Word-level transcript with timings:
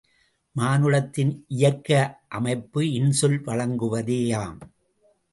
மானுடத்தின் 0.55 1.33
இயற்கையமைப்பு 1.49 2.81
இன்சொல் 2.91 3.37
வழங்குவதேயாம். 3.41 4.57